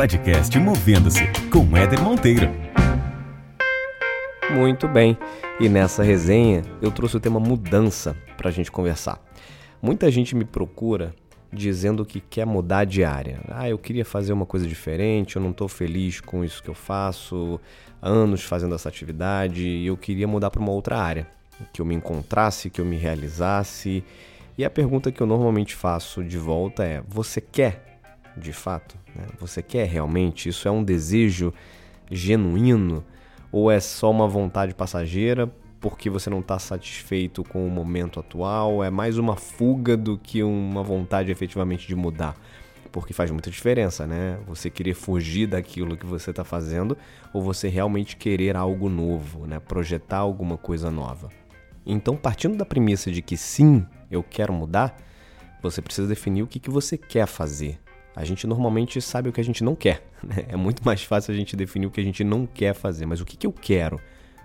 [0.00, 1.20] Podcast Movendo-se
[1.52, 2.48] com Éder Monteiro.
[4.50, 5.14] Muito bem,
[5.60, 9.22] e nessa resenha eu trouxe o tema mudança para a gente conversar.
[9.82, 11.14] Muita gente me procura
[11.52, 13.40] dizendo que quer mudar de área.
[13.50, 16.74] Ah, eu queria fazer uma coisa diferente, eu não estou feliz com isso que eu
[16.74, 17.60] faço,
[18.00, 21.26] anos fazendo essa atividade, e eu queria mudar para uma outra área,
[21.74, 24.02] que eu me encontrasse, que eu me realizasse.
[24.56, 27.89] E a pergunta que eu normalmente faço de volta é: você quer
[28.36, 28.96] de fato?
[29.14, 29.26] Né?
[29.38, 30.48] Você quer realmente?
[30.48, 31.52] Isso é um desejo
[32.10, 33.04] genuíno
[33.52, 38.84] ou é só uma vontade passageira porque você não está satisfeito com o momento atual?
[38.84, 42.36] É mais uma fuga do que uma vontade efetivamente de mudar?
[42.92, 44.38] Porque faz muita diferença, né?
[44.46, 46.98] Você querer fugir daquilo que você está fazendo
[47.32, 49.60] ou você realmente querer algo novo, né?
[49.60, 51.28] Projetar alguma coisa nova.
[51.86, 54.96] Então, partindo da premissa de que sim, eu quero mudar,
[55.62, 57.78] você precisa definir o que, que você quer fazer.
[58.14, 60.06] A gente normalmente sabe o que a gente não quer.
[60.22, 60.44] Né?
[60.48, 63.06] É muito mais fácil a gente definir o que a gente não quer fazer.
[63.06, 63.98] Mas o que, que eu quero?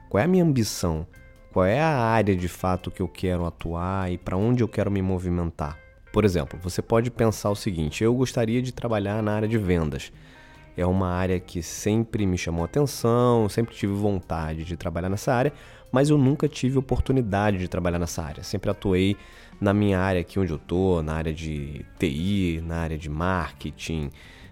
[0.09, 1.05] Qual é a minha ambição?
[1.51, 4.89] Qual é a área de fato que eu quero atuar e para onde eu quero
[4.89, 5.77] me movimentar?
[6.13, 10.13] Por exemplo, você pode pensar o seguinte: eu gostaria de trabalhar na área de vendas.
[10.77, 15.53] É uma área que sempre me chamou atenção, sempre tive vontade de trabalhar nessa área,
[15.91, 18.43] mas eu nunca tive oportunidade de trabalhar nessa área.
[18.43, 19.15] Sempre atuei
[19.59, 24.09] na minha área aqui onde eu tô, na área de TI, na área de marketing,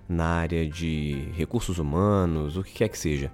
[0.08, 3.32] na área de recursos humanos, o que quer que seja.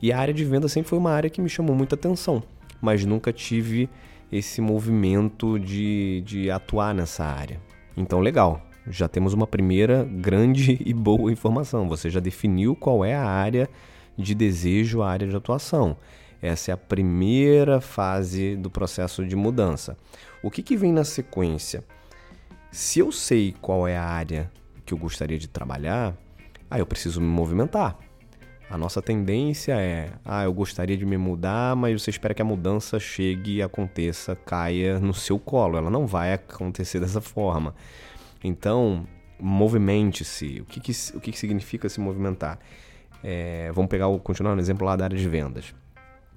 [0.00, 2.42] E a área de venda sempre foi uma área que me chamou muita atenção,
[2.80, 3.88] mas nunca tive
[4.32, 7.60] esse movimento de, de atuar nessa área.
[7.96, 11.88] Então, legal, já temos uma primeira grande e boa informação.
[11.88, 13.68] Você já definiu qual é a área
[14.16, 15.96] de desejo, a área de atuação.
[16.42, 19.96] Essa é a primeira fase do processo de mudança.
[20.42, 21.84] O que, que vem na sequência?
[22.70, 24.50] Se eu sei qual é a área
[24.86, 26.16] que eu gostaria de trabalhar,
[26.70, 27.98] aí eu preciso me movimentar.
[28.70, 32.44] A nossa tendência é, ah, eu gostaria de me mudar, mas você espera que a
[32.44, 35.76] mudança chegue, aconteça, caia no seu colo.
[35.76, 37.74] Ela não vai acontecer dessa forma.
[38.44, 39.04] Então,
[39.40, 40.60] movimente-se.
[40.60, 42.60] O, que, que, o que, que significa se movimentar?
[43.24, 45.74] É, vamos pegar, continuar no exemplo lá da área de vendas.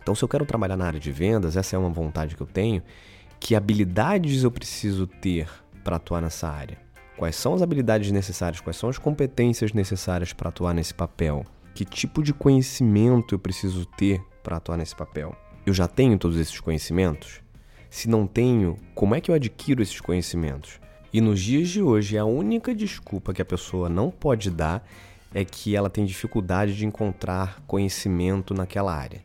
[0.03, 2.45] Então, se eu quero trabalhar na área de vendas, essa é uma vontade que eu
[2.45, 2.83] tenho,
[3.39, 5.47] que habilidades eu preciso ter
[5.81, 6.77] para atuar nessa área?
[7.15, 8.59] Quais são as habilidades necessárias?
[8.59, 11.45] Quais são as competências necessárias para atuar nesse papel?
[11.73, 15.33] Que tipo de conhecimento eu preciso ter para atuar nesse papel?
[15.65, 17.41] Eu já tenho todos esses conhecimentos?
[17.89, 20.81] Se não tenho, como é que eu adquiro esses conhecimentos?
[21.13, 24.85] E nos dias de hoje, a única desculpa que a pessoa não pode dar
[25.33, 29.21] é que ela tem dificuldade de encontrar conhecimento naquela área.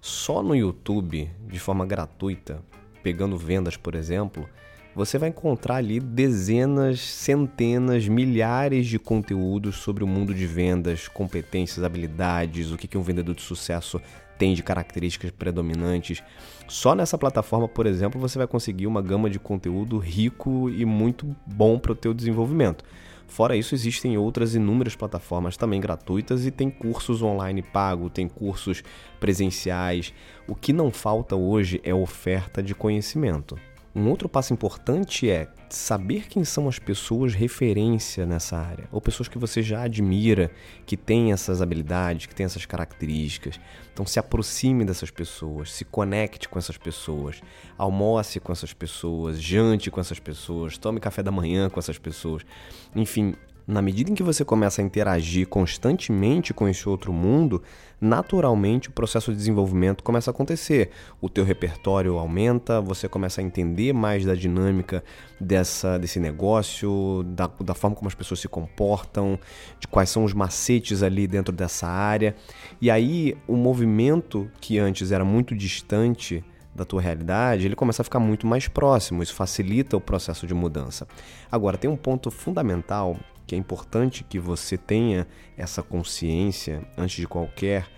[0.00, 2.62] Só no YouTube, de forma gratuita,
[3.02, 4.48] pegando vendas, por exemplo,
[4.94, 11.84] você vai encontrar ali dezenas, centenas, milhares de conteúdos sobre o mundo de vendas, competências,
[11.84, 14.00] habilidades, o que um vendedor de sucesso
[14.38, 16.22] tem de características predominantes.
[16.68, 21.34] Só nessa plataforma, por exemplo, você vai conseguir uma gama de conteúdo rico e muito
[21.46, 22.84] bom para o teu desenvolvimento.
[23.28, 28.82] Fora isso, existem outras inúmeras plataformas também gratuitas e tem cursos online pago, tem cursos
[29.20, 30.12] presenciais.
[30.48, 33.56] O que não falta hoje é oferta de conhecimento.
[33.98, 39.28] Um outro passo importante é saber quem são as pessoas referência nessa área, ou pessoas
[39.28, 40.52] que você já admira,
[40.86, 43.58] que têm essas habilidades, que têm essas características.
[43.92, 47.40] Então se aproxime dessas pessoas, se conecte com essas pessoas,
[47.76, 52.46] almoce com essas pessoas, jante com essas pessoas, tome café da manhã com essas pessoas.
[52.94, 53.34] Enfim,
[53.68, 57.62] na medida em que você começa a interagir constantemente com esse outro mundo,
[58.00, 60.88] naturalmente o processo de desenvolvimento começa a acontecer.
[61.20, 65.04] O teu repertório aumenta, você começa a entender mais da dinâmica
[65.38, 69.38] dessa, desse negócio, da, da forma como as pessoas se comportam,
[69.78, 72.34] de quais são os macetes ali dentro dessa área.
[72.80, 76.42] E aí o movimento que antes era muito distante
[76.74, 79.22] da tua realidade, ele começa a ficar muito mais próximo.
[79.22, 81.06] Isso facilita o processo de mudança.
[81.52, 83.14] Agora, tem um ponto fundamental
[83.48, 87.88] que é importante que você tenha essa consciência antes de qualquer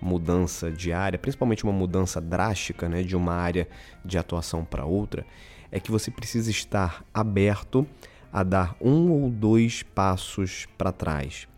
[0.00, 3.68] mudança de área, principalmente uma mudança drástica né, de uma área
[4.04, 5.26] de atuação para outra,
[5.72, 7.84] é que você precisa estar aberto
[8.32, 11.48] a dar um ou dois passos para trás.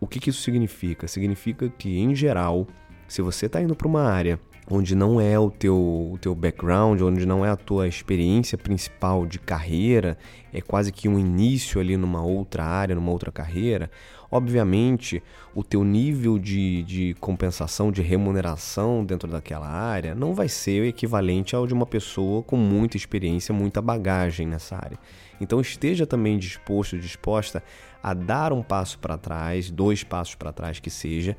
[0.00, 1.06] O que, que isso significa?
[1.06, 2.66] Significa que, em geral,
[3.06, 4.40] se você está indo para uma área
[4.70, 9.26] onde não é o teu, o teu background, onde não é a tua experiência principal
[9.26, 10.16] de carreira,
[10.52, 13.90] é quase que um início ali numa outra área, numa outra carreira,
[14.30, 15.22] obviamente
[15.54, 21.54] o teu nível de, de compensação, de remuneração dentro daquela área não vai ser equivalente
[21.54, 24.98] ao de uma pessoa com muita experiência, muita bagagem nessa área.
[25.42, 27.62] Então esteja também disposto, disposta
[28.02, 31.36] a dar um passo para trás, dois passos para trás que seja,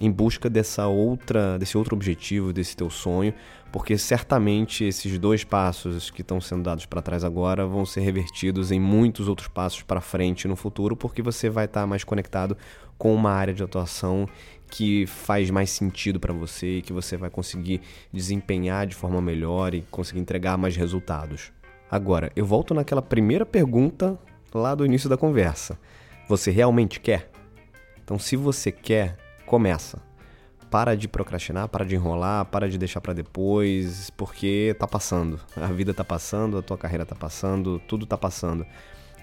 [0.00, 3.32] em busca dessa outra, desse outro objetivo, desse teu sonho,
[3.72, 8.72] porque certamente esses dois passos que estão sendo dados para trás agora vão ser revertidos
[8.72, 12.56] em muitos outros passos para frente no futuro, porque você vai estar tá mais conectado
[12.98, 14.28] com uma área de atuação
[14.68, 17.80] que faz mais sentido para você e que você vai conseguir
[18.12, 21.53] desempenhar de forma melhor e conseguir entregar mais resultados.
[21.90, 24.18] Agora, eu volto naquela primeira pergunta
[24.52, 25.78] lá do início da conversa.
[26.28, 27.30] Você realmente quer?
[28.02, 29.16] Então, se você quer,
[29.46, 30.02] começa.
[30.70, 35.38] Para de procrastinar, para de enrolar, para de deixar para depois, porque tá passando.
[35.56, 38.66] A vida tá passando, a tua carreira tá passando, tudo tá passando.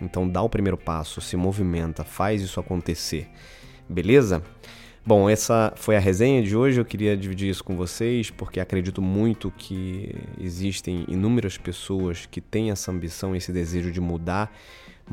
[0.02, 3.30] Então dá o primeiro passo, se movimenta, faz isso acontecer.
[3.90, 4.42] Beleza?
[5.04, 6.80] Bom, essa foi a resenha de hoje.
[6.80, 12.70] Eu queria dividir isso com vocês porque acredito muito que existem inúmeras pessoas que têm
[12.70, 14.52] essa ambição, esse desejo de mudar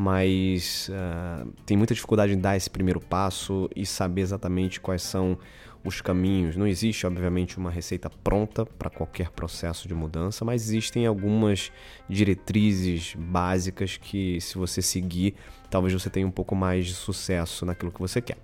[0.00, 5.36] mas uh, tem muita dificuldade em dar esse primeiro passo e saber exatamente quais são
[5.84, 6.56] os caminhos.
[6.56, 11.72] Não existe, obviamente, uma receita pronta para qualquer processo de mudança, mas existem algumas
[12.08, 15.34] diretrizes básicas que, se você seguir,
[15.70, 18.38] talvez você tenha um pouco mais de sucesso naquilo que você quer.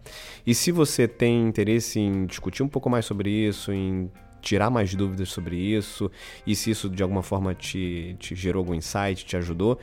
[0.47, 4.11] E se você tem interesse em discutir um pouco mais sobre isso, em
[4.41, 6.11] tirar mais dúvidas sobre isso,
[6.47, 9.81] e se isso de alguma forma te, te gerou algum insight, te ajudou,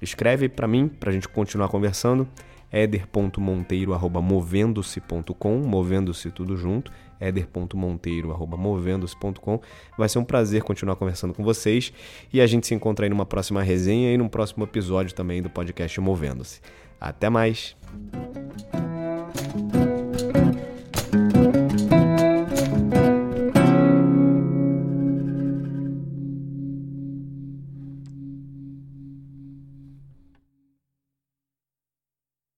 [0.00, 2.28] Escreve para mim, para a gente continuar conversando,
[2.72, 9.60] eder.monteiro.movendo-se.com, movendo-se tudo junto, eder.monteiro.movendo-se.com.
[9.96, 11.92] Vai ser um prazer continuar conversando com vocês
[12.32, 15.50] e a gente se encontra aí numa próxima resenha e num próximo episódio também do
[15.50, 16.60] podcast Movendo-se.
[17.00, 17.76] Até mais!